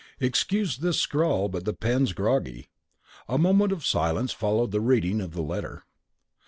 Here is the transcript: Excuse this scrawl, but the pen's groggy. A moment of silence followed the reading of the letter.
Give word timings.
Excuse 0.19 0.77
this 0.77 0.99
scrawl, 0.99 1.47
but 1.47 1.63
the 1.63 1.73
pen's 1.75 2.11
groggy. 2.13 2.71
A 3.29 3.37
moment 3.37 3.71
of 3.71 3.85
silence 3.85 4.31
followed 4.31 4.71
the 4.71 4.81
reading 4.81 5.21
of 5.21 5.33
the 5.35 5.43
letter. 5.43 5.83